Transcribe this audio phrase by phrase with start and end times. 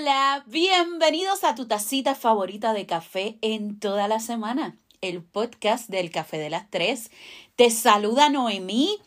[0.00, 6.12] Hola, bienvenidos a tu tacita favorita de café en toda la semana, el podcast del
[6.12, 7.10] Café de las Tres.
[7.56, 8.98] Te saluda Noemí.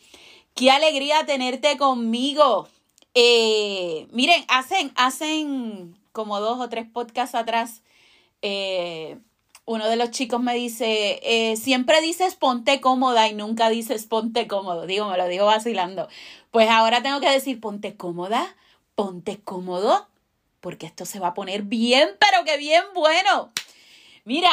[0.54, 2.68] Qué alegría tenerte conmigo.
[3.14, 7.80] Eh, miren, hacen, hacen como dos o tres podcasts atrás.
[8.42, 9.16] Eh,
[9.64, 14.46] uno de los chicos me dice, eh, siempre dices ponte cómoda y nunca dices ponte
[14.46, 14.84] cómodo.
[14.84, 16.08] Digo, me lo digo vacilando.
[16.50, 18.54] Pues ahora tengo que decir ponte cómoda,
[18.94, 20.11] ponte cómodo
[20.62, 23.52] porque esto se va a poner bien, pero que bien bueno.
[24.24, 24.50] Mira,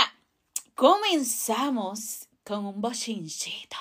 [0.73, 3.77] comenzamos con un bochinchito.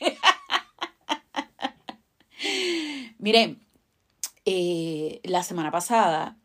[3.18, 3.60] Miren,
[4.44, 6.36] eh, la semana pasada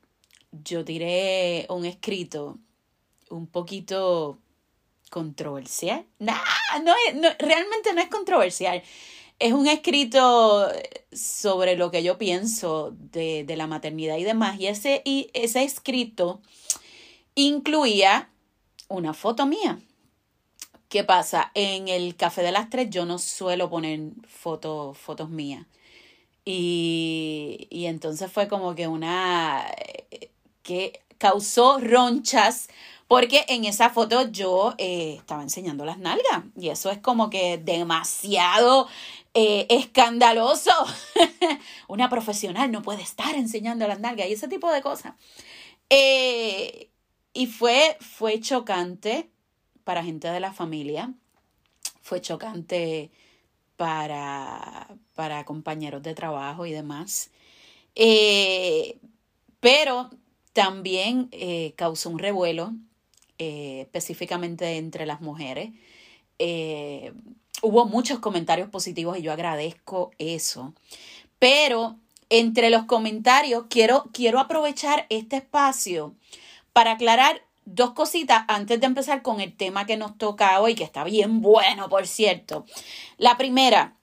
[0.52, 2.58] yo tiré un escrito
[3.30, 4.40] un poquito
[5.12, 6.08] controversial.
[6.18, 6.42] Nah,
[6.84, 8.82] no, no, realmente no es controversial.
[9.40, 10.70] Es un escrito
[11.12, 14.60] sobre lo que yo pienso de, de la maternidad y demás.
[14.60, 16.42] Y ese, y ese escrito
[17.36, 18.30] incluía
[18.88, 19.80] una foto mía.
[20.90, 21.52] ¿Qué pasa?
[21.56, 25.66] En el Café de las Tres yo no suelo poner fotos mías.
[26.46, 29.66] Y, y entonces fue como que una
[30.62, 32.70] que causó ronchas
[33.08, 37.58] porque en esa foto yo eh, estaba enseñando las nalgas y eso es como que
[37.58, 38.88] demasiado
[39.36, 40.72] eh, escandaloso.
[41.88, 45.14] Una profesional no puede estar enseñando las nalgas y ese tipo de cosas.
[45.90, 46.90] Eh,
[47.34, 49.32] y fue, fue chocante
[49.84, 51.14] para gente de la familia,
[52.02, 53.10] fue chocante
[53.76, 57.32] para, para compañeros de trabajo y demás.
[57.96, 59.00] Eh,
[59.60, 60.12] pero
[60.54, 61.32] también
[61.76, 62.74] causó un revuelo,
[63.40, 65.72] específicamente entre las mujeres.
[67.66, 70.74] Hubo muchos comentarios positivos y yo agradezco eso.
[71.40, 71.96] Pero
[72.30, 76.14] entre los comentarios quiero, quiero aprovechar este espacio
[76.74, 80.84] para aclarar dos cositas antes de empezar con el tema que nos toca hoy, que
[80.84, 82.66] está bien bueno, por cierto.
[83.18, 83.96] La primera,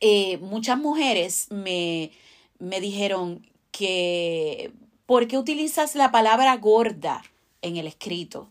[0.00, 2.12] eh, muchas mujeres me,
[2.60, 4.70] me dijeron que,
[5.06, 7.24] ¿por qué utilizas la palabra gorda
[7.62, 8.48] en el escrito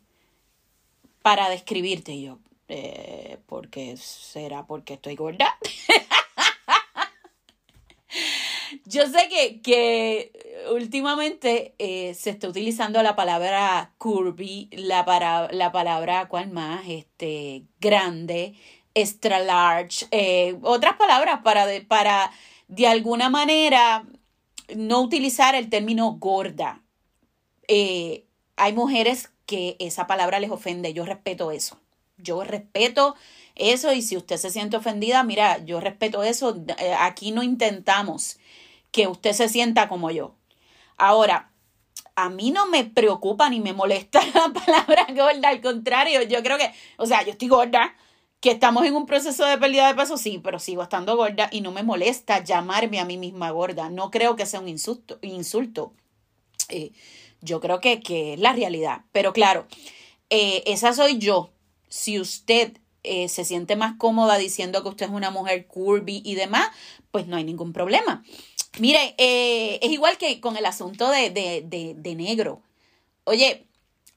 [1.22, 2.20] para describirte?
[2.20, 5.58] Yo, eh, porque será porque estoy gorda.
[8.86, 10.32] Yo sé que, que
[10.72, 16.88] últimamente eh, se está utilizando la palabra curvy, la, para, la palabra, ¿cuál más?
[16.88, 18.56] Este, grande,
[18.94, 22.32] extra large, eh, otras palabras para de, para
[22.68, 24.06] de alguna manera
[24.76, 26.82] no utilizar el término gorda.
[27.68, 31.80] Eh, hay mujeres que esa palabra les ofende, yo respeto eso.
[32.18, 33.16] Yo respeto
[33.56, 36.64] eso y si usted se siente ofendida, mira, yo respeto eso.
[37.00, 38.38] Aquí no intentamos
[38.92, 40.36] que usted se sienta como yo.
[40.98, 41.52] Ahora,
[42.16, 46.58] a mí no me preocupa ni me molesta la palabra gorda, al contrario, yo creo
[46.58, 47.94] que, o sea, yo estoy gorda,
[48.40, 51.62] que estamos en un proceso de pérdida de peso, sí, pero sigo estando gorda y
[51.62, 53.90] no me molesta llamarme a mí misma gorda.
[53.90, 55.18] No creo que sea un insulto.
[55.24, 55.94] insulto.
[56.70, 56.92] Eh,
[57.42, 59.02] yo creo que, que, es la realidad.
[59.12, 59.66] Pero claro,
[60.30, 61.50] eh, esa soy yo.
[61.96, 66.36] Si usted eh, se siente más cómoda diciendo que usted es una mujer curvy y
[66.36, 66.68] demás,
[67.10, 68.22] pues no hay ningún problema.
[68.80, 72.62] Mire, eh, es igual que con el asunto de, de, de, negro.
[73.24, 73.66] Oye,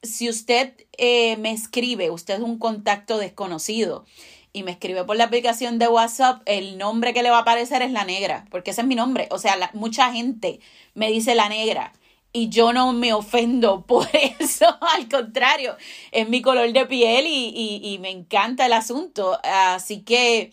[0.02, 4.04] si usted eh, me escribe, usted es un contacto desconocido
[4.52, 7.82] y me escribe por la aplicación de WhatsApp, el nombre que le va a aparecer
[7.82, 9.28] es la negra, porque ese es mi nombre.
[9.30, 10.58] O sea, mucha gente
[10.94, 11.92] me dice la negra
[12.32, 14.08] y yo no me ofendo por
[14.38, 14.66] eso,
[14.96, 15.76] al contrario,
[16.12, 19.38] es mi color de piel y, y, me encanta el asunto.
[19.42, 20.52] Así que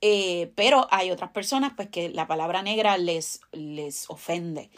[0.00, 4.70] eh, pero hay otras personas pues que la palabra negra les, les ofende.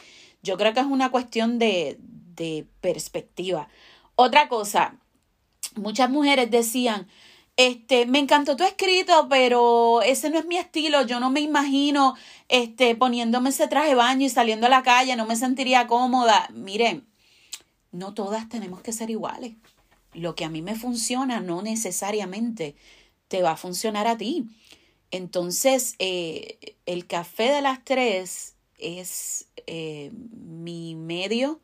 [0.43, 3.69] Yo creo que es una cuestión de, de perspectiva.
[4.17, 4.97] Otra cosa,
[5.77, 7.09] muchas mujeres decían,
[7.61, 11.05] este, me encantó tu escrito, pero ese no es mi estilo.
[11.05, 12.17] Yo no me imagino
[12.49, 16.49] este, poniéndome ese traje de baño y saliendo a la calle, no me sentiría cómoda.
[16.55, 17.07] Miren,
[17.93, 19.57] no todas tenemos que ser iguales.
[20.15, 22.77] Lo que a mí me funciona no necesariamente
[23.29, 24.47] te va a funcionar a ti.
[25.11, 31.61] Entonces, eh, el café de las tres es eh, mi medio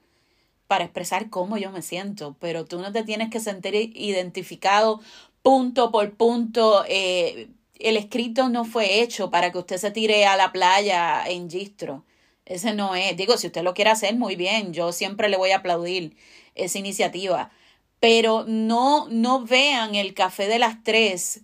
[0.67, 5.01] para expresar cómo yo me siento, pero tú no te tienes que sentir identificado
[5.47, 6.85] punto por punto.
[6.89, 11.49] Eh, el escrito no fue hecho para que usted se tire a la playa en
[11.49, 12.05] gistro.
[12.45, 13.17] Ese no es.
[13.17, 14.73] Digo, si usted lo quiere hacer, muy bien.
[14.73, 16.17] Yo siempre le voy a aplaudir
[16.57, 17.53] esa iniciativa.
[18.01, 21.43] Pero no, no vean el café de las tres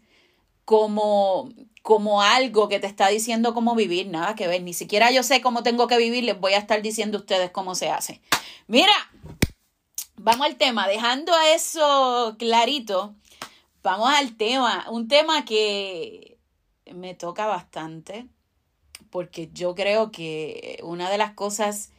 [0.65, 1.51] como
[1.83, 4.63] como algo que te está diciendo cómo vivir, nada que ver.
[4.65, 7.51] Ni siquiera yo sé cómo tengo que vivir, les voy a estar diciendo a ustedes
[7.53, 8.21] cómo se hace.
[8.67, 8.95] Mira,
[10.17, 13.15] vamos al tema, dejando eso clarito,
[13.83, 16.39] vamos al tema, un tema que
[16.93, 18.27] me toca bastante,
[19.11, 21.91] porque yo creo que una de las cosas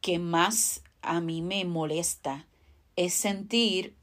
[0.00, 2.46] que más a mí me molesta
[2.96, 3.94] es sentir,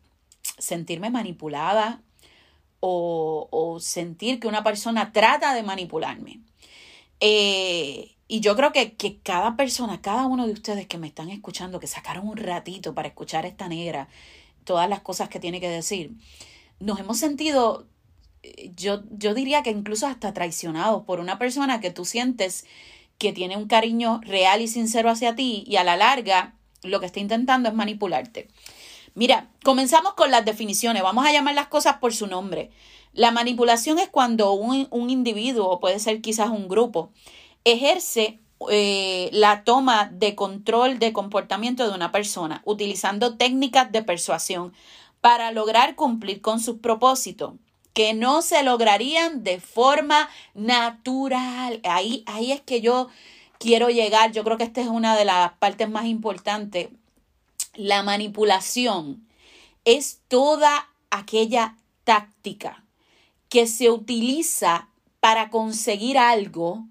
[0.58, 2.02] sentirme manipulada
[2.80, 6.42] o, sentir que una persona trata de manipularme.
[7.20, 11.30] Eh, y yo creo que, que, cada persona, cada uno de ustedes que me están
[11.30, 14.08] escuchando, que sacaron un ratito para escuchar esta negra,
[14.66, 16.12] todas las cosas que tiene que decir,
[16.80, 17.88] nos hemos sentido,
[18.44, 22.66] eh, yo, yo diría que incluso hasta traicionados por una persona que tú sientes
[23.18, 27.06] que tiene un cariño real y sincero hacia ti y a la larga lo que
[27.06, 28.50] está intentando es manipularte.
[29.14, 31.02] Mira, comenzamos con las definiciones.
[31.02, 32.70] Vamos a llamar las cosas por su nombre.
[33.14, 37.12] La manipulación es cuando un, un individuo, o puede ser quizás un grupo,
[37.64, 38.40] ejerce
[38.70, 44.74] eh, la toma de control de comportamiento de una persona, utilizando técnicas de persuasión
[45.26, 47.56] para lograr cumplir con sus propósitos
[47.94, 51.80] que no se lograrían de forma natural.
[51.84, 53.10] Ahí, ahí es que yo
[53.58, 54.32] quiero llegar.
[54.34, 56.90] Yo creo que esta es una de las partes más importantes
[57.74, 59.28] la manipulación
[59.84, 62.84] es toda aquella táctica
[63.50, 64.90] que se utiliza
[65.22, 66.86] para conseguir algo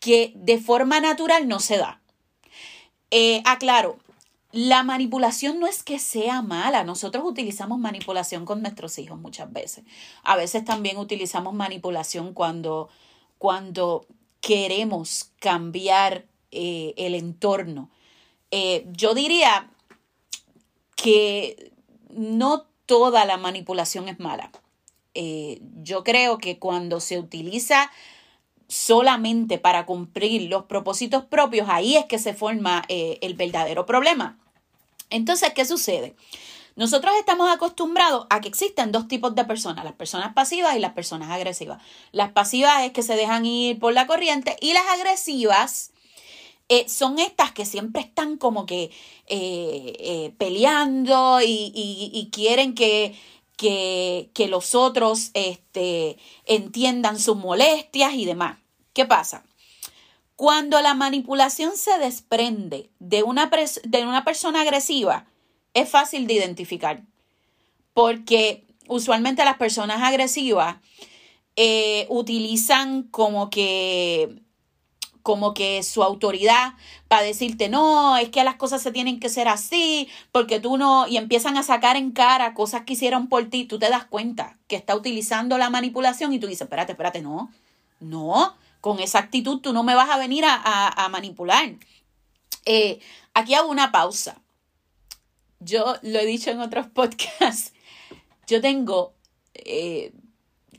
[0.00, 2.02] que de forma natural no se da.
[3.10, 3.96] Eh, aclaro,
[4.52, 6.84] la manipulación no es que sea mala.
[6.84, 9.84] Nosotros utilizamos manipulación con nuestros hijos muchas veces.
[10.22, 12.88] A veces también utilizamos manipulación cuando,
[13.38, 14.06] cuando
[14.40, 17.90] queremos cambiar eh, el entorno.
[18.50, 19.70] Eh, yo diría,
[21.02, 21.72] que
[22.10, 24.50] no toda la manipulación es mala.
[25.14, 27.90] Eh, yo creo que cuando se utiliza
[28.70, 34.38] solamente para cumplir los propósitos propios, ahí es que se forma eh, el verdadero problema.
[35.10, 36.14] Entonces, ¿qué sucede?
[36.76, 40.92] Nosotros estamos acostumbrados a que existen dos tipos de personas, las personas pasivas y las
[40.92, 41.82] personas agresivas.
[42.12, 45.90] Las pasivas es que se dejan ir por la corriente y las agresivas
[46.68, 48.92] eh, son estas que siempre están como que
[49.26, 53.16] eh, peleando y, quieren que,
[53.60, 56.16] que, que, los otros este,
[56.46, 58.56] entiendan sus molestias y demás.
[58.94, 59.44] ¿Qué pasa?
[60.34, 63.50] Cuando la manipulación se desprende de una,
[63.84, 65.26] de una persona agresiva,
[65.74, 67.02] es fácil de identificar.
[67.92, 70.76] Porque usualmente las personas agresivas
[72.08, 74.40] utilizan como que
[75.22, 76.74] como que su autoridad
[77.08, 81.06] para decirte, no, es que las cosas se tienen que ser así, porque tú no,
[81.06, 84.58] y empiezan a sacar en cara cosas que hicieron por ti, tú te das cuenta
[84.68, 87.50] que está utilizando la manipulación y tú dices, espérate, espérate, no,
[88.00, 91.74] no, con esa actitud tú no me vas a venir a, manipular.
[92.64, 93.00] Eh,
[93.34, 94.40] aquí hago una pausa.
[95.58, 97.72] Yo lo he dicho en otros podcasts,
[98.46, 99.14] yo tengo...
[99.54, 100.12] Eh,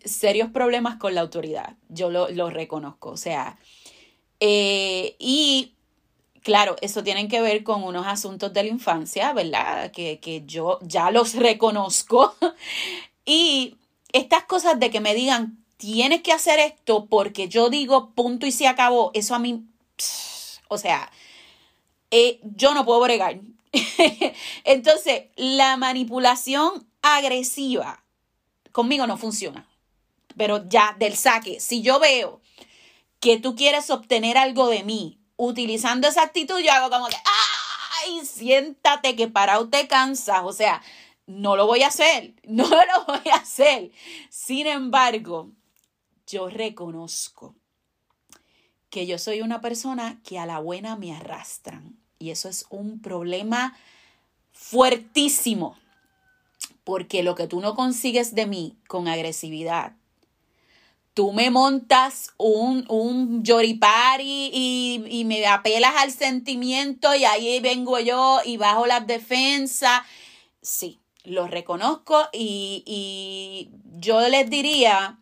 [0.03, 3.57] serios problemas con la autoridad, yo lo, lo reconozco, o sea,
[4.41, 5.73] eh, y
[6.41, 9.91] claro, eso tiene que ver con unos asuntos de la infancia, ¿verdad?
[9.91, 12.35] Que, que yo ya los reconozco.
[13.25, 13.77] y
[14.11, 18.51] estas cosas de que me digan, tienes que hacer esto porque yo digo punto y
[18.51, 19.63] se acabó, eso a mí,
[20.67, 21.11] o sea,
[22.09, 23.39] eh, yo no puedo bregar.
[24.63, 28.03] Entonces, la manipulación agresiva
[28.71, 29.67] conmigo no funciona.
[30.35, 32.41] Pero ya del saque, si yo veo
[33.21, 37.15] que tú quieres obtener algo de mí, utilizando esa actitud, yo hago como que,
[38.03, 38.25] ¡ay!
[38.25, 40.41] Siéntate que para te cansas.
[40.43, 40.81] O sea,
[41.27, 43.91] no lo voy a hacer, no lo voy a hacer.
[44.29, 45.51] Sin embargo,
[46.27, 47.55] yo reconozco
[48.89, 51.97] que yo soy una persona que a la buena me arrastran.
[52.17, 53.77] Y eso es un problema
[54.51, 55.77] fuertísimo.
[56.83, 59.95] Porque lo que tú no consigues de mí con agresividad,
[61.13, 67.99] tú me montas un, un yoripari y, y me apelas al sentimiento y ahí vengo
[67.99, 70.01] yo y bajo las defensas.
[70.61, 75.19] Sí, lo reconozco y, y yo les diría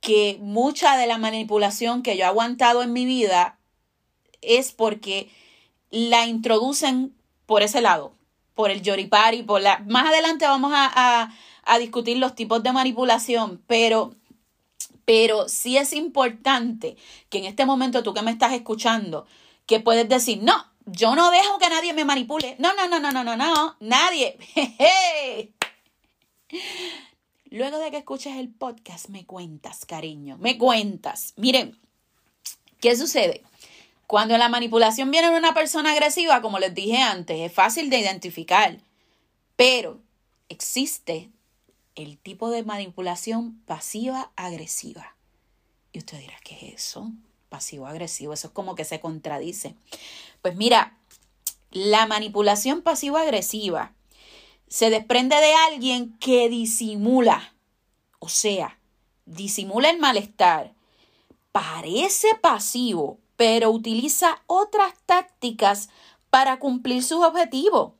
[0.00, 3.58] que mucha de la manipulación que yo he aguantado en mi vida
[4.40, 5.30] es porque
[5.90, 7.14] la introducen
[7.46, 8.14] por ese lado,
[8.54, 9.80] por el yoripari, por la...
[9.86, 14.14] Más adelante vamos a, a, a discutir los tipos de manipulación, pero
[15.04, 16.96] pero sí es importante
[17.28, 19.26] que en este momento tú que me estás escuchando,
[19.66, 22.56] que puedes decir, no, yo no dejo que nadie me manipule.
[22.58, 24.38] No, no, no, no, no, no, no, nadie.
[27.50, 31.34] Luego de que escuches el podcast, me cuentas, cariño, me cuentas.
[31.36, 31.78] Miren,
[32.80, 33.42] ¿qué sucede?
[34.06, 37.98] Cuando la manipulación viene de una persona agresiva, como les dije antes, es fácil de
[37.98, 38.78] identificar,
[39.56, 40.00] pero
[40.48, 41.30] existe
[42.00, 45.16] el tipo de manipulación pasiva-agresiva.
[45.92, 47.10] Y usted dirá, ¿qué es eso?
[47.48, 49.74] Pasivo-agresivo, eso es como que se contradice.
[50.42, 50.96] Pues mira,
[51.70, 53.92] la manipulación pasivo-agresiva
[54.68, 57.54] se desprende de alguien que disimula,
[58.18, 58.78] o sea,
[59.26, 60.74] disimula el malestar,
[61.52, 65.88] parece pasivo, pero utiliza otras tácticas
[66.30, 67.92] para cumplir sus objetivos.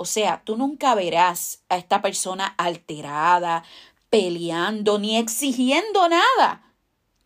[0.00, 3.64] O sea, tú nunca verás a esta persona alterada,
[4.08, 6.72] peleando, ni exigiendo nada,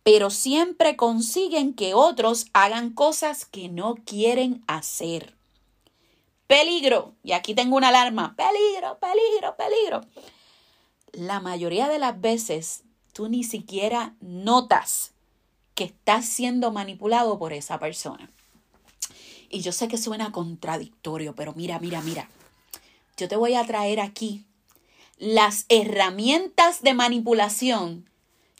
[0.03, 5.37] pero siempre consiguen que otros hagan cosas que no quieren hacer.
[6.47, 7.13] Peligro.
[7.23, 8.35] Y aquí tengo una alarma.
[8.35, 10.01] Peligro, peligro, peligro.
[11.13, 15.13] La mayoría de las veces tú ni siquiera notas
[15.75, 18.29] que estás siendo manipulado por esa persona.
[19.49, 22.27] Y yo sé que suena contradictorio, pero mira, mira, mira.
[23.17, 24.45] Yo te voy a traer aquí
[25.17, 28.09] las herramientas de manipulación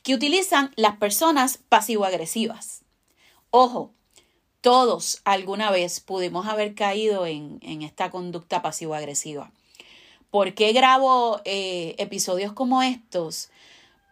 [0.04, 2.84] que utilizan las personas pasivo-agresivas.
[3.50, 3.92] Ojo,
[4.62, 9.52] todos alguna vez pudimos haber caído en, esta conducta pasivo-agresiva.
[10.32, 13.50] ¿Por qué grabo eh, episodios como estos?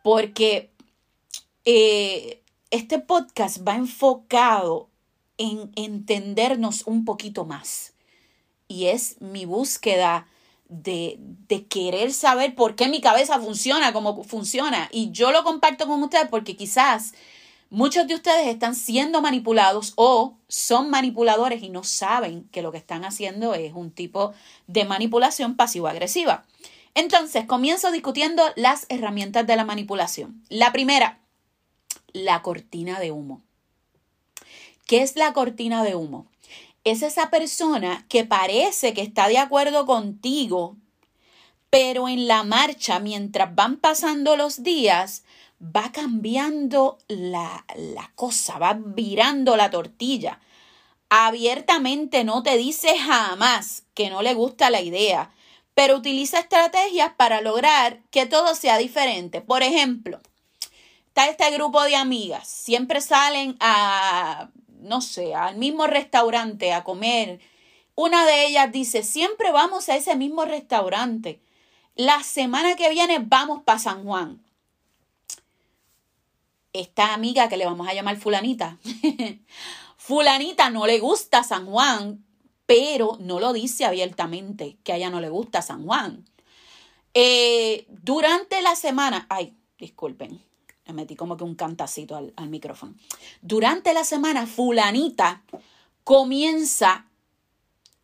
[0.03, 0.69] Porque
[1.65, 4.89] eh, este podcast va enfocado
[5.37, 7.93] en entendernos un poquito más.
[8.67, 10.27] Y es mi búsqueda
[10.81, 11.19] de,
[11.69, 14.89] querer saber por qué mi cabeza funciona como funciona.
[14.91, 17.13] Y yo lo comparto con ustedes porque quizás
[17.69, 22.77] Muchos de ustedes están siendo manipulados o son manipuladores y no saben que lo que
[22.77, 24.31] están haciendo es un tipo
[24.67, 26.45] de manipulación pasivo-agresiva.
[26.93, 30.43] Entonces, comienzo discutiendo las herramientas de la manipulación.
[30.49, 31.17] La primera,
[32.11, 33.41] la cortina de humo.
[34.85, 36.27] ¿Qué es la cortina de humo?
[36.83, 40.75] Es esa persona que parece que está de acuerdo contigo,
[41.69, 45.23] pero en la marcha, mientras van pasando los días,
[45.63, 50.41] va cambiando la, la cosa, va virando la tortilla.
[51.09, 55.31] Abiertamente no te dice jamás que no le gusta la idea,
[55.73, 59.39] pero utiliza estrategias para lograr que todo sea diferente.
[59.39, 60.19] Por ejemplo,
[61.07, 64.49] está este grupo de amigas, siempre salen a,
[64.83, 67.39] no sé, al mismo restaurante a comer.
[67.95, 71.41] Una de ellas dice, siempre vamos a ese mismo restaurante.
[71.95, 74.43] La semana que viene vamos para San Juan
[76.73, 78.79] esta amiga que le vamos a llamar fulanita,
[79.97, 82.25] fulanita no le gusta San Juan,
[82.65, 86.25] pero no lo dice abiertamente que a ella no le gusta San Juan.
[87.13, 90.41] Eh, durante la semana, ay, disculpen,
[90.85, 92.95] le metí como que un cantacito al, micrófono.
[93.41, 95.43] Durante la semana, fulanita
[96.03, 97.05] comienza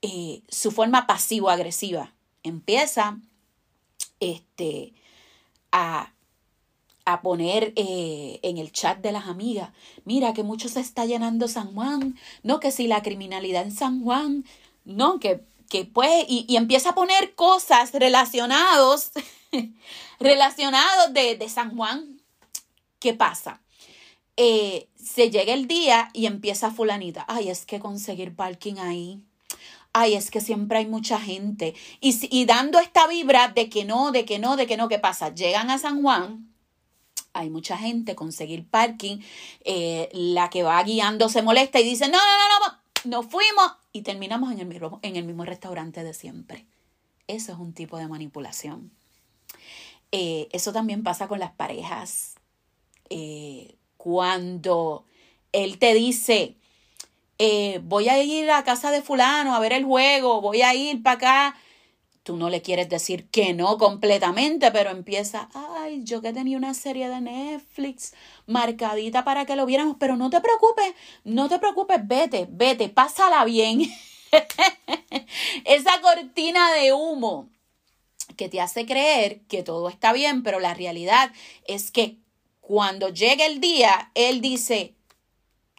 [0.02, 2.14] eh, su forma pasivo-agresiva.
[2.44, 3.18] Empieza
[4.20, 4.94] este,
[5.72, 6.14] a
[7.12, 9.70] a poner eh, en el chat de las amigas,
[10.06, 14.04] mira que mucho se está llenando San Juan, no que si la criminalidad en San
[14.04, 14.46] Juan,
[14.86, 19.12] no, que, que pues, y, empieza a poner cosas relacionados,
[20.20, 22.19] relacionados de, de, San Juan.
[23.00, 23.62] ¿Qué pasa?
[24.38, 29.22] Eh, se llega el día y empieza fulanita, ay, es que conseguir parking ahí,
[29.94, 31.76] ay, es que siempre hay mucha gente.
[32.00, 35.34] Y, dando esta vibra de que no, de que no, de que no, ¿qué pasa?
[35.34, 36.46] Llegan a San Juan
[37.32, 39.20] hay mucha gente, conseguir parking,
[39.64, 43.72] eh, la que va guiando se molesta y dice, no, no, no, no, nos fuimos
[43.94, 46.66] y terminamos en el mismo, en el mismo restaurante de siempre.
[47.28, 48.92] Eso es un tipo de manipulación.
[50.12, 52.39] Eh, eso también pasa con las parejas.
[53.10, 55.06] Eh, cuando
[55.52, 56.56] él te dice,
[57.84, 61.16] voy a ir a casa de fulano a ver el juego, voy a ir para
[61.16, 61.56] acá
[62.30, 66.76] tú no le quieres decir que no completamente, pero empieza, ay, yo que tenía una
[66.76, 68.14] serie de Netflix
[68.46, 73.44] marcadita para que lo viéramos, pero no te preocupes, no te preocupes, vete, vete, pásala
[73.46, 73.82] bien.
[75.66, 77.50] Esa cortina de humo
[78.38, 81.32] que te hace creer que todo está bien, pero la realidad
[81.66, 82.18] es que
[82.70, 84.94] cuando llegue el día, él dice,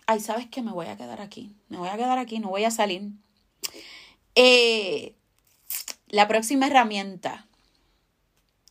[0.06, 0.60] ay, ¿sabes qué?
[0.60, 3.12] Me voy a quedar aquí, me voy a quedar aquí, no voy a salir.
[4.34, 5.14] Eh,
[6.08, 7.46] la próxima herramienta,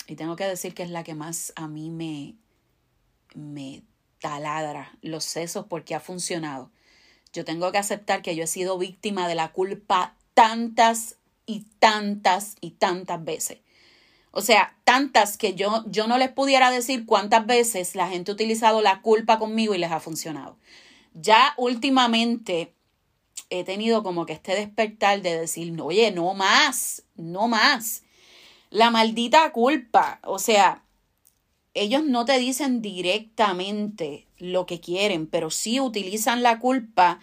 [0.05, 2.35] y tengo que decir que es la que más a mí me,
[3.35, 3.83] me
[4.19, 6.71] taladra los sesos porque ha funcionado.
[7.31, 12.57] Yo tengo que aceptar que yo he sido víctima de la culpa tantas y tantas
[12.59, 13.59] y tantas veces.
[14.31, 18.36] O sea, tantas que yo, yo no les pudiera decir cuántas veces la gente ha
[18.36, 20.57] utilizado la culpa conmigo y les ha funcionado.
[21.13, 22.74] Ya últimamente
[23.50, 28.03] he tenido como que este despertar de decir, no, oye, no más, no más.
[28.69, 30.83] La maldita culpa, o sea,
[31.74, 37.19] ellos no te dicen directamente lo que quieren, pero sí utilizan la culpa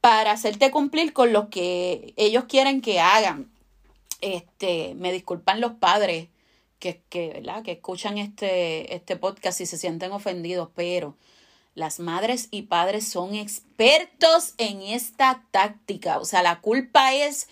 [0.00, 3.51] para hacerte cumplir con lo que ellos quieren que hagan.
[4.22, 6.28] Este, me disculpan los padres
[6.78, 7.62] que, que, ¿verdad?
[7.62, 11.16] que escuchan este, este podcast y se sienten ofendidos, pero
[11.74, 16.18] las madres y padres son expertos en esta táctica.
[16.18, 17.48] O sea, la culpa es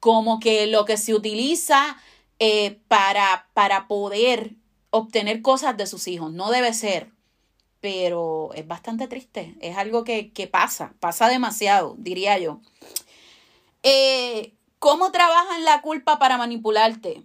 [0.00, 1.96] como que lo que se utiliza
[2.38, 4.52] eh, para, para poder
[4.90, 6.32] obtener cosas de sus hijos.
[6.32, 7.10] No debe ser,
[7.80, 9.54] pero es bastante triste.
[9.60, 12.60] Es algo que, que pasa, pasa demasiado, diría yo.
[13.82, 17.24] Eh, ¿Cómo trabajan la culpa para manipularte?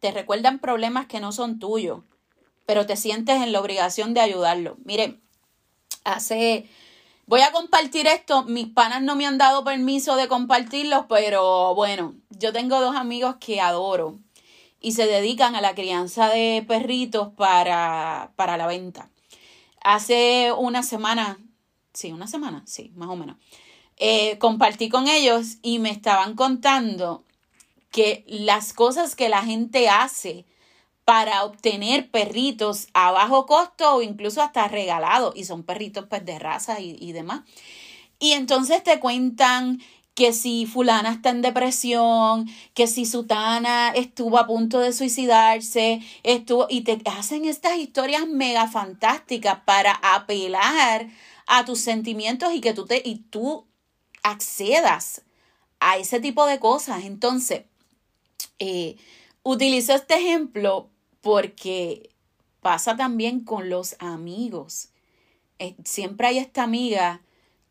[0.00, 2.00] Te recuerdan problemas que no son tuyos,
[2.66, 4.76] pero te sientes en la obligación de ayudarlo.
[4.84, 5.20] Mire,
[6.04, 6.68] hace...
[7.26, 8.44] Voy a compartir esto.
[8.44, 13.36] Mis panas no me han dado permiso de compartirlos, pero bueno, yo tengo dos amigos
[13.38, 14.18] que adoro
[14.80, 19.10] y se dedican a la crianza de perritos para, para la venta.
[19.82, 21.38] Hace una semana,
[21.92, 23.36] sí, una semana, sí, más o menos,
[23.98, 27.24] eh, compartí con ellos y me estaban contando
[27.90, 30.44] que las cosas que la gente hace
[31.04, 36.38] para obtener perritos a bajo costo o incluso hasta regalados, y son perritos pues de
[36.38, 37.42] raza y, y demás.
[38.18, 39.80] Y entonces te cuentan
[40.18, 46.66] que si fulana está en depresión, que si sutana estuvo a punto de suicidarse, estuvo
[46.68, 51.06] y te hacen estas historias mega fantásticas para apelar
[51.46, 53.67] a tus sentimientos y que tú te y tú
[54.22, 55.22] accedas
[55.80, 57.04] a ese tipo de cosas.
[57.04, 57.64] Entonces,
[58.58, 58.96] eh,
[59.42, 60.88] utilizo este ejemplo
[61.20, 62.10] porque
[62.60, 64.90] pasa también con los amigos.
[65.58, 67.22] Eh, siempre hay esta amiga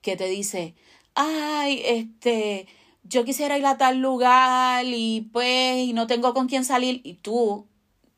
[0.02, 0.76] que te dice,
[1.16, 2.68] ay, este,
[3.04, 7.16] yo quisiera ir a tal lugar y pues, y no tengo con quién salir, y
[7.16, 7.68] tú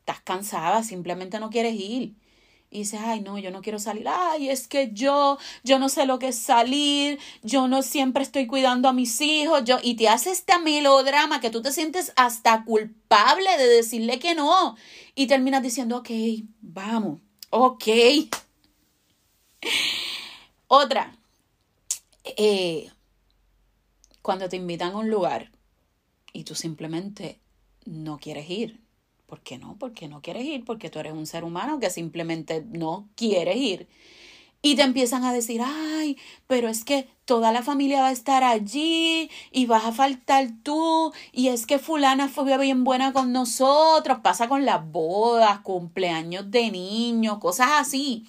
[0.00, 2.14] estás cansada, simplemente no quieres ir.
[2.72, 4.06] Y dices, ay, no, yo no quiero salir.
[4.08, 8.46] Ay, es que yo, yo no sé lo que es salir, yo no siempre estoy
[8.46, 12.64] cuidando a mis hijos, yo, y te hace este melodrama que tú te sientes hasta
[12.64, 14.76] culpable de decirle que no.
[15.16, 16.10] Y terminas diciendo, ok,
[16.60, 17.84] vamos, ok.
[20.68, 21.12] Otra,
[22.24, 22.88] eh,
[24.22, 25.50] cuando te invitan a un lugar
[26.32, 27.40] y tú simplemente
[27.84, 28.80] no quieres ir.
[29.30, 29.76] ¿Por qué no?
[29.78, 33.88] Porque no quieres ir, porque tú eres un ser humano que simplemente no quieres ir.
[34.60, 38.42] Y te empiezan a decir, ay, pero es que toda la familia va a estar
[38.42, 41.12] allí y vas a faltar tú.
[41.30, 44.18] Y es que fulana fue bien buena con nosotros.
[44.20, 48.26] Pasa con las bodas, cumpleaños de niños, cosas así.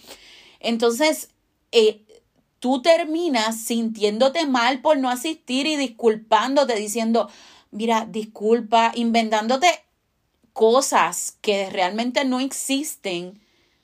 [0.60, 1.30] Entonces,
[1.72, 2.06] eh,
[2.60, 7.28] tú terminas sintiéndote mal por no asistir y disculpándote, diciendo,
[7.72, 9.68] mira, disculpa, inventándote
[10.54, 13.42] cosas que realmente no existen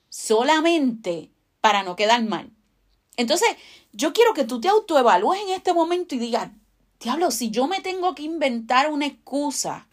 [0.08, 2.50] solamente para no quedar mal.
[3.16, 3.48] Entonces,
[3.92, 6.50] yo quiero que tú te autoevalúes en este momento y digas,
[7.00, 9.86] diablo, si yo me tengo que inventar una excusa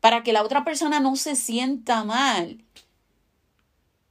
[0.00, 2.64] para que la otra persona no se sienta mal,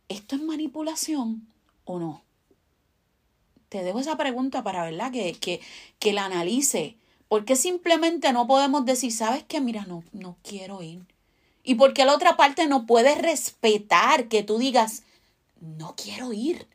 [0.08, 1.48] ¿esto es manipulación
[1.86, 2.28] o no?
[3.70, 5.12] te dejo esa pregunta para ¿verdad?
[5.12, 5.62] Que, que,
[6.00, 6.98] que la analice.
[7.28, 11.02] ¿Por qué simplemente no podemos decir, sabes que, mira, no, no quiero ir?
[11.68, 15.04] ¿Y por qué la otra parte no puede respetar que tú digas,
[15.60, 16.66] no quiero ir?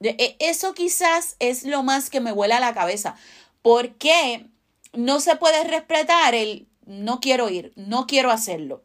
[0.00, 3.16] E, eso quizás es lo más que me vuela a la cabeza.
[3.62, 4.44] ¿Por qué
[4.92, 8.84] no se puede respetar el no quiero ir, no quiero hacerlo?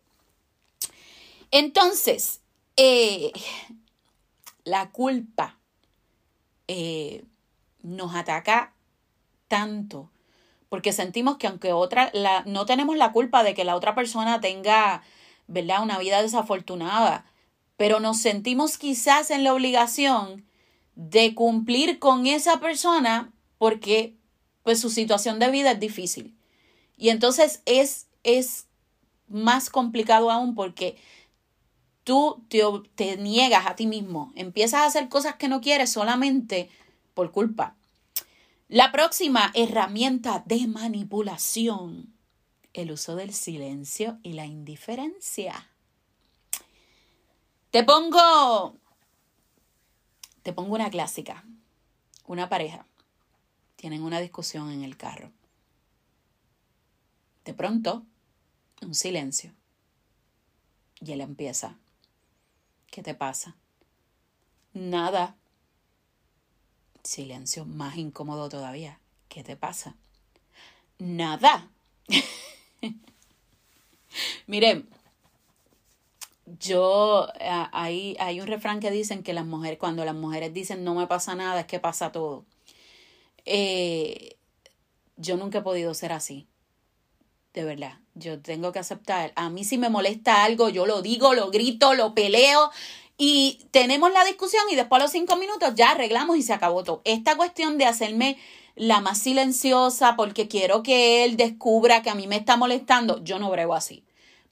[1.51, 2.39] Entonces,
[2.77, 3.33] eh,
[4.63, 5.59] la culpa
[6.69, 7.25] eh,
[7.83, 8.73] nos ataca
[9.49, 10.09] tanto
[10.71, 14.39] porque sentimos que aunque otra, la, no tenemos la culpa de que la otra persona
[14.39, 15.03] tenga,
[15.47, 17.25] ¿verdad?, una vida desafortunada,
[17.75, 20.45] pero nos sentimos quizás en la obligación
[20.95, 24.15] de cumplir con esa persona porque
[24.63, 26.37] pues su situación de vida es difícil.
[26.95, 28.67] Y entonces es, es
[29.27, 30.95] más complicado aún porque
[32.05, 32.45] tú
[32.95, 36.69] te, niegas a ti mismo, empiezas a hacer cosas que no quieres solamente
[37.13, 37.75] por culpa.
[38.71, 42.15] La próxima herramienta de manipulación,
[42.71, 45.67] el uso del silencio y la indiferencia.
[47.69, 48.77] Te pongo,
[50.41, 51.43] te pongo una clásica.
[52.27, 52.85] Una pareja.
[53.75, 55.33] Tienen una discusión en el carro.
[57.43, 58.05] De pronto,
[58.81, 59.53] un silencio
[61.01, 61.77] Y él empieza.
[62.89, 63.57] ¿Qué te pasa?
[64.71, 65.35] Nada.
[67.03, 68.99] Silencio más incómodo todavía.
[69.29, 69.95] ¿Qué te pasa?
[70.99, 71.69] Nada.
[74.47, 74.87] Miren,
[76.59, 77.27] yo,
[77.71, 81.07] hay, hay un refrán que dicen que las mujeres, cuando las mujeres dicen no me
[81.07, 82.45] pasa nada, es que pasa todo.
[83.45, 84.35] Eh,
[85.17, 86.47] yo nunca he podido ser así.
[87.53, 89.33] De verdad, yo tengo que aceptar.
[89.35, 92.71] A mí si me molesta algo, yo lo digo, lo grito, lo peleo
[93.23, 96.83] y tenemos la discusión y después a los cinco minutos ya arreglamos y se acabó
[96.83, 97.03] todo.
[97.05, 98.35] Esta cuestión de hacerme
[98.75, 103.37] la más silenciosa porque quiero que él descubra que a mí me está molestando, yo
[103.37, 104.03] no brego así.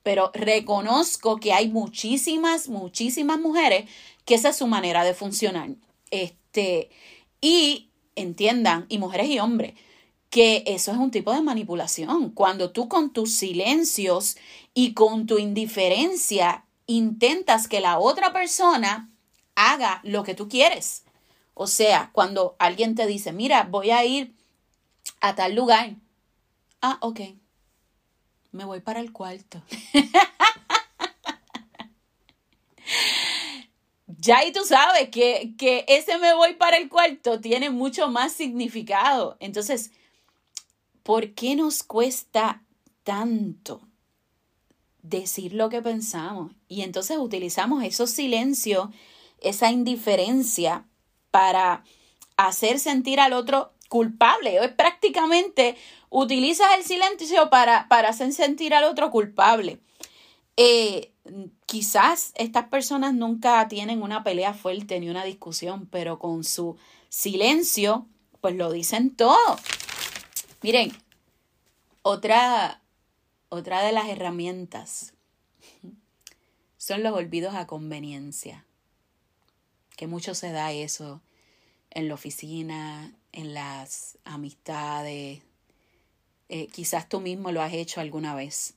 [0.04, 3.90] Pero reconozco que hay muchísimas, muchísimas mujeres
[4.24, 5.72] que esa es su manera de funcionar.
[6.12, 6.92] Este,
[7.42, 9.74] y entiendan, y mujeres y hombres,
[10.30, 12.30] que eso es un tipo de manipulación.
[12.30, 14.38] Cuando tú con tus silencios
[14.76, 19.12] y con tu indiferencia intentas que la otra persona
[19.54, 21.04] haga lo que tú quieres.
[21.54, 24.34] O sea, cuando alguien te dice, mira, voy a ir
[25.22, 25.94] a tal lugar.
[26.82, 27.20] Ah, ok.
[28.52, 29.62] Me voy para el cuarto.
[34.08, 38.34] ya y tú sabes que, que ese me voy para el cuarto tiene mucho más
[38.34, 39.38] significado.
[39.40, 39.92] Entonces,
[41.04, 42.64] ¿por qué nos cuesta
[43.04, 43.89] tanto
[45.02, 46.52] decir lo que pensamos?
[46.68, 48.90] Y entonces utilizamos esos silencios,
[49.42, 50.86] esa indiferencia
[51.32, 51.84] para
[52.38, 54.58] hacer sentir al otro culpable.
[54.64, 55.76] Es prácticamente
[56.10, 59.80] utilizas el silencio para, para hacer sentir al otro culpable.
[60.56, 61.14] Eh,
[61.66, 66.78] quizás estas personas nunca tienen una pelea fuerte ni una discusión, pero con su
[67.10, 68.08] silencio,
[68.42, 69.58] pues lo dicen todo.
[70.62, 70.92] Miren,
[72.02, 72.79] otra,
[73.50, 75.14] otra de las herramientas
[76.78, 78.66] son los olvidos a conveniencia,
[79.98, 81.22] que mucho se da eso
[81.92, 85.42] en la oficina, en las amistades,
[86.50, 88.76] eh, quizás tú mismo lo has hecho alguna vez.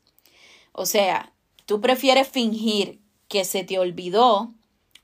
[0.72, 1.32] O sea,
[1.66, 4.52] tú prefieres fingir que se te olvidó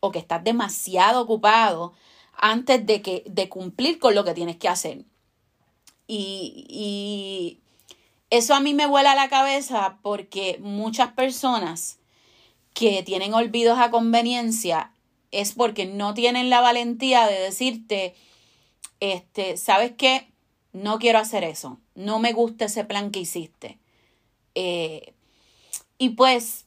[0.00, 1.92] o que estás demasiado ocupado
[2.34, 5.04] antes de, que, de cumplir con lo que tienes que hacer.
[6.06, 7.60] Y, y
[8.30, 11.98] eso a mí me vuela la cabeza porque muchas personas
[12.74, 14.92] que tienen olvidos a conveniencia
[15.30, 18.14] es porque no tienen la valentía de decirte,
[19.00, 20.28] este, ¿sabes qué?
[20.72, 21.78] No quiero hacer eso.
[21.94, 23.78] No me gusta ese plan que hiciste.
[24.54, 25.14] Eh,
[25.98, 26.66] y pues,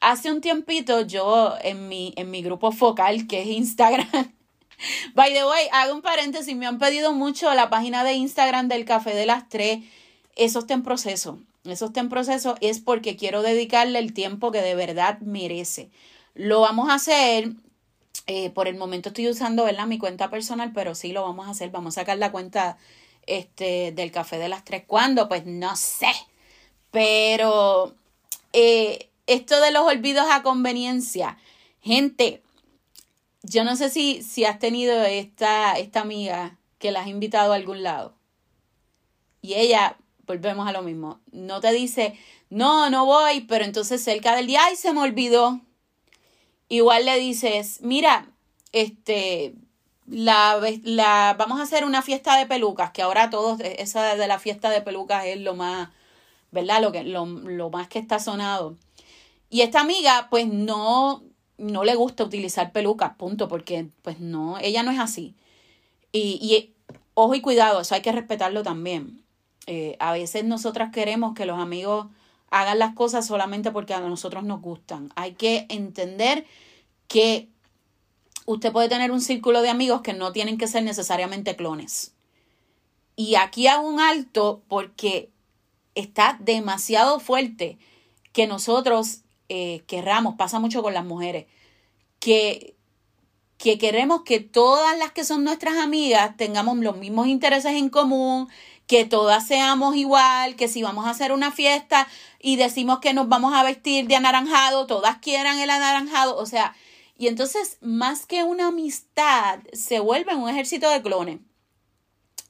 [0.00, 4.08] hace un tiempito yo en mi, en mi grupo focal, que es Instagram,
[5.14, 8.84] by the way, hago un paréntesis, me han pedido mucho la página de Instagram del
[8.84, 9.78] Café de las Tres.
[10.36, 11.38] Eso está en proceso.
[11.64, 15.90] Eso está en proceso es porque quiero dedicarle el tiempo que de verdad merece.
[16.34, 17.52] Lo vamos a hacer
[18.26, 19.86] eh, por el momento estoy usando, ¿verdad?
[19.86, 21.70] Mi cuenta personal, pero sí lo vamos a hacer.
[21.70, 22.78] Vamos a sacar la cuenta
[23.26, 24.84] este, del café de las tres.
[24.86, 25.28] ¿Cuándo?
[25.28, 26.12] Pues no sé.
[26.90, 27.94] Pero
[28.52, 31.38] eh, esto de los olvidos a conveniencia.
[31.80, 32.42] Gente,
[33.42, 37.56] yo no sé si, si has tenido esta, esta amiga que la has invitado a
[37.56, 38.14] algún lado.
[39.40, 42.18] Y ella, volvemos a lo mismo, no te dice,
[42.50, 45.60] no, no voy, pero entonces cerca del día, ay, se me olvidó.
[46.68, 48.28] Igual le dices, mira,
[48.72, 49.54] este,
[50.06, 54.38] la, la, vamos a hacer una fiesta de pelucas, que ahora todos, esa de la
[54.38, 55.90] fiesta de pelucas es lo más,
[56.50, 56.80] ¿verdad?
[56.80, 58.76] Lo, que, lo, lo más que está sonado.
[59.50, 61.22] Y esta amiga, pues no,
[61.58, 65.34] no le gusta utilizar pelucas, punto, porque pues no, ella no es así.
[66.10, 66.74] Y, y
[67.14, 69.21] ojo y cuidado, eso hay que respetarlo también.
[69.66, 72.06] Eh, a veces nosotras queremos que los amigos
[72.50, 75.10] hagan las cosas solamente porque a nosotros nos gustan.
[75.16, 76.46] Hay que entender
[77.08, 77.48] que
[78.46, 82.12] usted puede tener un círculo de amigos que no tienen que ser necesariamente clones.
[83.16, 85.30] Y aquí hago un alto porque
[85.94, 87.78] está demasiado fuerte
[88.32, 91.46] que nosotros eh, querramos, pasa mucho con las mujeres,
[92.18, 92.74] que,
[93.58, 98.48] que queremos que todas las que son nuestras amigas tengamos los mismos intereses en común,
[98.86, 103.28] que todas seamos igual, que si vamos a hacer una fiesta y decimos que nos
[103.28, 106.74] vamos a vestir de anaranjado, todas quieran el anaranjado, o sea,
[107.16, 111.40] y entonces más que una amistad, se vuelve un ejército de clones.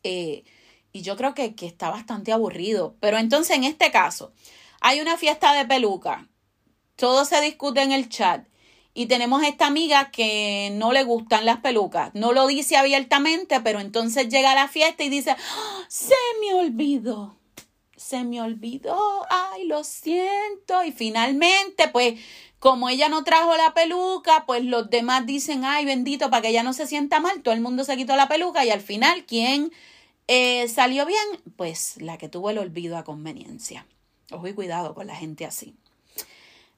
[0.02, 0.44] Eh,
[0.92, 2.96] y yo creo que, que está bastante aburrido.
[3.00, 4.32] Pero entonces en este caso,
[4.80, 6.28] hay una fiesta de peluca,
[6.96, 8.46] todo se discute en el chat
[8.94, 12.14] y tenemos esta amiga que no le gustan las pelucas.
[12.14, 15.84] No lo dice abiertamente, pero entonces llega a la fiesta y dice, ¡Ah!
[15.88, 17.36] se me olvidó.
[17.96, 18.98] Se me olvidó,
[19.30, 20.84] ay, lo siento.
[20.84, 22.20] Y finalmente, pues,
[22.58, 26.62] como ella no trajo la peluca, pues los demás dicen, ay, bendito, para que ella
[26.62, 29.72] no se sienta mal, todo el mundo se quitó la peluca y al final, ¿quién
[30.28, 31.24] eh, salió bien?
[31.56, 33.86] Pues la que tuvo el olvido a conveniencia.
[34.30, 35.76] Ojo y cuidado con la gente así.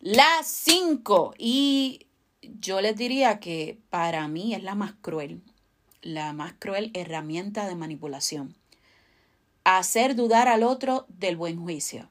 [0.07, 2.09] Las cinco, y
[2.43, 5.41] yo les diría que para mí es la más cruel,
[6.03, 8.55] la más cruel herramienta de manipulación.
[9.65, 12.11] Hacer dudar al otro del buen juicio.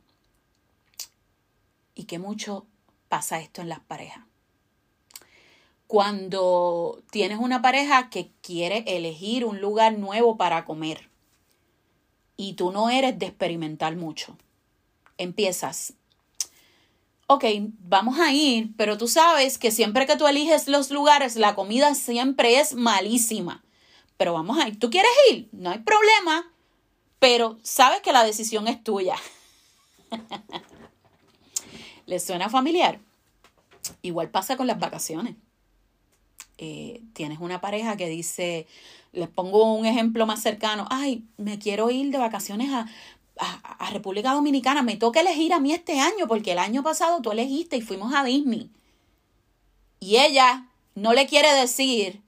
[1.93, 2.65] Y que mucho
[3.10, 4.25] pasa esto en las parejas.
[5.86, 11.12] Cuando tienes una pareja que quiere elegir un lugar nuevo para comer
[12.38, 14.36] y tú no eres de experimentar mucho,
[15.19, 15.93] empiezas,
[17.34, 17.46] ok,
[17.80, 21.96] vamos a ir, pero tú sabes que siempre que tú eliges los lugares, la comida
[21.96, 23.63] siempre es malísima.
[24.17, 26.52] Pero vamos a ir, tú quieres ir, no hay problema,
[27.19, 29.15] pero sabes que la decisión es tuya.
[32.06, 33.00] ¿Les suena familiar?
[34.02, 35.36] Igual pasa con las vacaciones.
[36.58, 38.67] Eh, tienes una pareja que dice,
[39.12, 42.88] les pongo un ejemplo más cercano, ay, me quiero ir de vacaciones a,
[43.39, 47.32] a, República Dominicana, me toca elegir a mí este año, porque el año pasado tú
[47.32, 48.69] elegiste y fuimos a Disney.
[50.00, 52.22] Y ella no le quiere decir,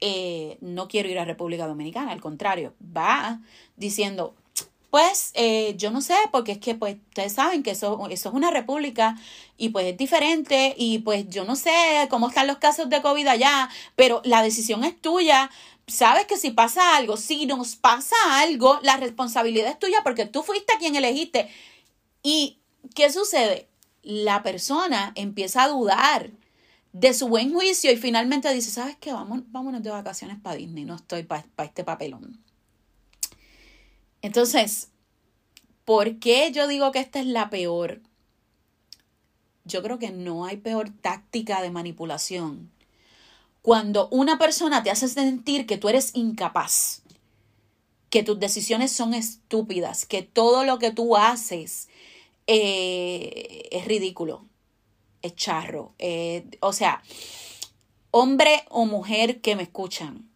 [0.00, 3.40] eh, no quiero ir a República Dominicana, al contrario, va
[3.76, 4.34] diciendo,
[4.92, 8.34] pues eh, yo no sé, porque es que pues ustedes saben que eso, eso es
[8.34, 9.16] una república
[9.56, 11.72] y pues es diferente y pues yo no sé
[12.10, 15.50] cómo están los casos de COVID allá, pero la decisión es tuya.
[15.86, 20.42] Sabes que si pasa algo, si nos pasa algo, la responsabilidad es tuya porque tú
[20.42, 21.48] fuiste quien elegiste.
[22.22, 22.58] ¿Y
[22.94, 23.68] qué sucede?
[24.02, 26.30] La persona empieza a dudar
[26.92, 29.12] de su buen juicio y finalmente dice, ¿sabes qué?
[29.12, 32.38] Vamos, vámonos de vacaciones para Disney, no estoy para este papelón.
[34.20, 34.88] Entonces,
[35.84, 38.00] ¿por qué yo digo que esta es la peor?
[39.64, 42.70] Yo creo que no hay peor táctica de manipulación.
[43.62, 47.02] Cuando una persona te hace sentir que tú eres incapaz,
[48.10, 51.88] que tus decisiones son estúpidas, que todo lo que tú haces
[52.46, 54.44] eh, es ridículo,
[55.22, 55.94] es charro.
[55.98, 57.02] Eh, o sea,
[58.10, 60.28] hombre o mujer que me escuchan,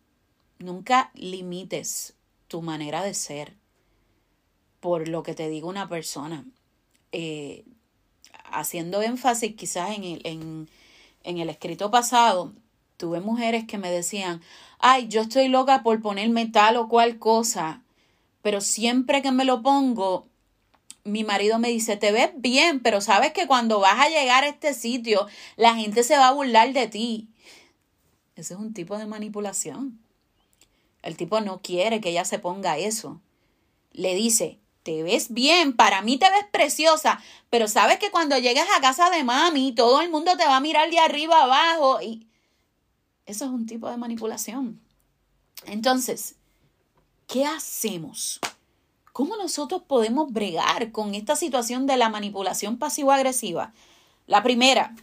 [0.59, 2.15] nunca limites
[2.49, 3.55] tu manera de ser
[4.81, 6.47] por lo que te diga una persona.
[7.11, 7.65] Eh,
[8.45, 10.69] haciendo énfasis quizás en el, en,
[11.25, 12.55] en el escrito pasado,
[12.96, 14.40] tuve mujeres que me decían,
[14.78, 17.82] ay, yo estoy loca por ponerme tal o cual cosa,
[18.42, 20.26] pero siempre que me lo pongo,
[21.04, 24.48] mi marido me dice, te ves bien, pero sabes que cuando vas a llegar a
[24.48, 27.28] este sitio, la gente se va a burlar de ti.
[28.35, 29.98] Ese es un tipo de manipulación.
[31.02, 33.20] El tipo no quiere que ella se ponga eso.
[33.92, 38.66] Le dice, te ves bien, para mí te ves preciosa, pero sabes que cuando llegues
[38.76, 42.26] a casa de mami, todo el mundo te va a mirar de arriba abajo y
[43.27, 44.81] eso es un tipo de manipulación.
[45.67, 46.37] Entonces,
[47.27, 48.41] ¿qué hacemos?
[49.12, 53.73] ¿Cómo nosotros podemos bregar con esta situación de la manipulación pasivo-agresiva?
[54.27, 54.95] La primera,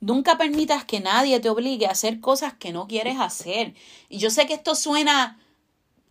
[0.00, 3.74] nunca permitas que nadie te obligue a hacer cosas que no quieres hacer.
[4.08, 5.38] Y yo sé que esto suena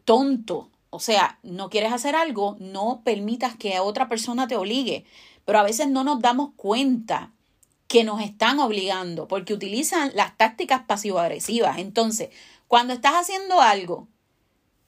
[0.06, 5.06] tonto, o sea, no quieres hacer algo, no permitas que otra persona te obligue.
[5.46, 7.32] Pero a veces no nos damos cuenta
[7.89, 11.80] que nos están obligando porque utilizan las tácticas pasivo-agresivas.
[11.80, 12.30] Entonces,
[12.67, 14.08] cuando estás haciendo algo,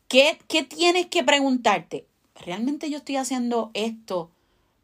[0.08, 2.06] ¿qué, ¿qué tienes que preguntarte?
[2.36, 4.30] ¿Realmente yo estoy haciendo esto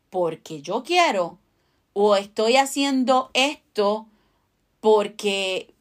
[0.10, 1.38] porque yo quiero?
[1.94, 4.08] ¿O estoy haciendo esto
[4.80, 5.76] porque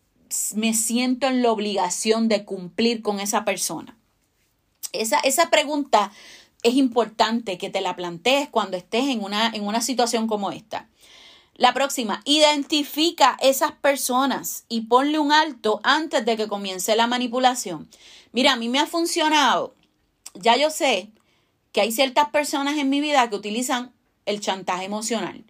[0.54, 3.96] me siento en la obligación de cumplir con esa persona?
[4.92, 6.12] Esa, esa pregunta
[6.62, 10.90] es importante que te la plantees cuando estés en una, en una situación como esta.
[11.56, 17.88] La próxima, identifica esas personas y ponle un alto antes de que comience la manipulación.
[18.32, 19.74] Mira, a mí me ha funcionado.
[20.34, 21.10] Ya yo sé
[21.72, 23.92] que hay ciertas personas en mi vida que utilizan
[24.26, 25.44] el chantaje emocional.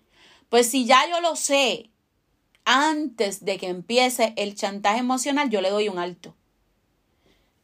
[0.49, 1.91] Pues si ya yo lo sé,
[2.65, 6.35] antes de que empiece el chantaje emocional, yo le doy un alto.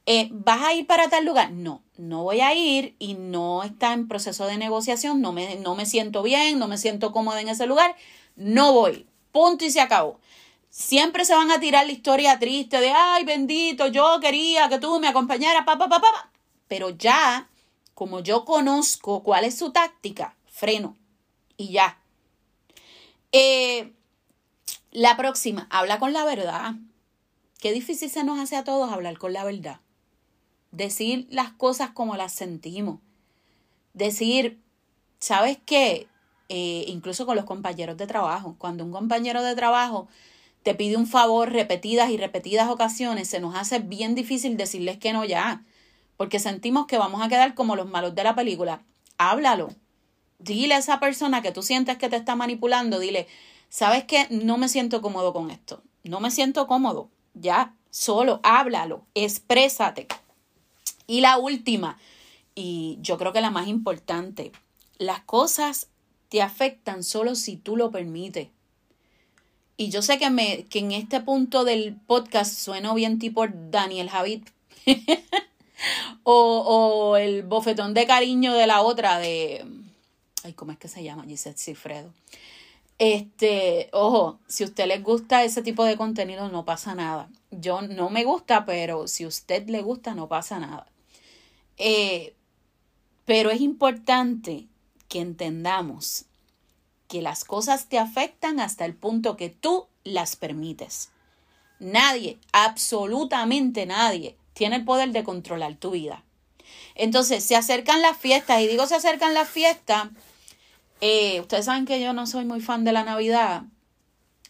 [0.07, 1.53] Eh, ¿Vas a ir para tal lugar?
[1.53, 5.77] No, no voy a ir y no está en proceso de negociación, no me, no
[5.77, 7.95] me siento bien, no me siento cómoda en ese lugar,
[8.43, 9.07] no voy.
[9.33, 10.21] Punto y se acabó.
[10.69, 14.99] Siempre se van a tirar la historia triste de, ay, bendito, yo quería que tú
[15.01, 16.31] me acompañaras, papá, papá, papá.
[16.69, 17.49] Pero ya,
[17.95, 20.97] como yo conozco cuál es su táctica, freno
[21.57, 21.99] y ya.
[23.33, 23.93] Eh,
[24.91, 26.75] la próxima, habla con la verdad.
[27.61, 29.81] Qué difícil se nos hace a todos hablar con la verdad
[30.73, 32.99] decir las cosas como las sentimos,
[33.93, 34.59] decir,
[35.21, 36.09] ¿sabes qué?
[36.49, 38.57] Eh, incluso con los compañeros de trabajo.
[38.59, 40.09] Cuando un compañero de trabajo
[40.63, 45.13] te pide un favor repetidas y repetidas ocasiones, se nos hace bien difícil decirles que
[45.13, 45.65] no ya,
[46.17, 48.83] porque sentimos que vamos a quedar como los malos de la película.
[49.19, 49.71] Háblalo.
[50.39, 53.29] Dile a esa persona que tú sientes que te está manipulando, dile,
[53.69, 54.27] ¿sabes qué?
[54.31, 55.83] No me siento cómodo con esto.
[56.05, 57.11] No me siento cómodo.
[57.35, 60.09] Ya, solo háblalo, exprésate.
[61.07, 61.99] Y la última,
[62.55, 64.53] y yo creo que la más importante,
[64.99, 65.89] las cosas
[66.33, 68.49] te afectan solo si tú lo permites.
[69.77, 74.09] Y yo sé que, me, que en este punto del podcast sueno bien tipo Daniel
[74.09, 74.45] Javid.
[76.23, 79.63] o, o, el bofetón de cariño de la otra, de.
[80.43, 81.27] Ay, ¿cómo es que se llama?
[81.27, 82.15] Gisette Cifredo.
[82.99, 87.29] Este, ojo, si a usted les gusta ese tipo de contenido, no pasa nada.
[87.51, 90.87] Yo no me gusta, pero si a usted le gusta, no pasa nada.
[91.77, 92.35] Eh,
[93.27, 94.67] pero es importante
[95.13, 96.25] que entendamos
[97.07, 101.11] que las cosas te afectan hasta el punto que tú las permites.
[101.81, 106.25] Nadie, absolutamente nadie, tiene el poder de controlar tu vida.
[106.95, 110.09] Entonces, se acercan las fiestas, y digo se acercan las fiestas,
[111.03, 113.65] eh, ustedes saben que yo no soy muy fan de la Navidad,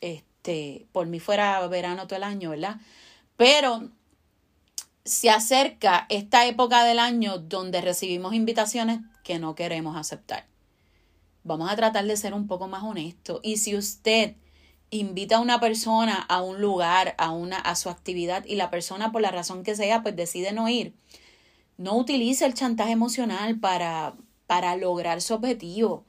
[0.00, 2.76] este, por mí fuera verano todo el año, ¿verdad?
[3.36, 3.90] Pero
[5.04, 10.51] se acerca esta época del año donde recibimos invitaciones que no queremos aceptar.
[11.44, 13.40] Vamos a tratar de ser un poco más honestos.
[13.42, 14.36] Y si usted
[14.90, 19.10] invita a una persona a un lugar, a una a su actividad y la persona
[19.10, 20.94] por la razón que sea pues decide no ir,
[21.78, 24.14] no utilice el chantaje emocional para
[24.46, 26.04] para lograr su objetivo.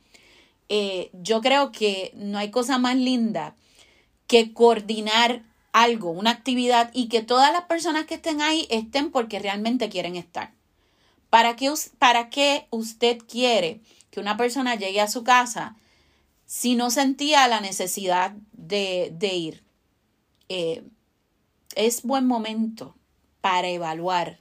[0.70, 3.56] Eh, yo creo que no hay cosa más linda
[4.28, 9.40] que coordinar algo, una actividad y que todas las personas que estén ahí estén porque
[9.40, 10.54] realmente quieren estar.
[11.30, 13.82] ¿Para qué, para qué usted quiere
[14.14, 15.76] que una persona llegue a su casa
[16.46, 19.64] si no sentía la necesidad de, de ir?
[20.50, 20.84] Eh,
[21.76, 22.96] es buen momento
[23.42, 24.40] para evaluar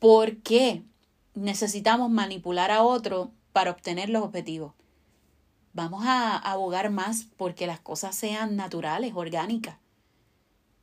[0.00, 0.82] por qué
[1.34, 4.72] necesitamos manipular a otro para obtener los objetivos.
[5.72, 9.76] Vamos a abogar más porque las cosas sean naturales, orgánicas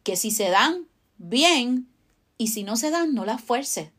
[0.03, 1.88] que si se dan, bien,
[2.38, 3.91] y si no se dan, no las fuerces.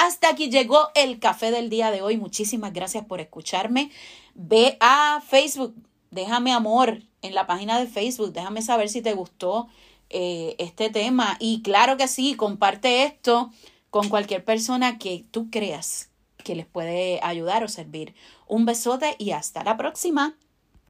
[0.00, 2.18] Hasta aquí llegó el café del día de hoy.
[2.18, 3.90] Muchísimas gracias por escucharme.
[4.36, 5.74] Ve a Facebook,
[6.12, 9.66] déjame amor en la página de Facebook, déjame saber si te gustó
[10.08, 11.36] eh, este tema.
[11.40, 13.50] Y claro que sí, comparte esto
[13.90, 16.10] con cualquier persona que tú creas
[16.44, 18.14] que les puede ayudar o servir.
[18.46, 20.36] Un besote y hasta la próxima.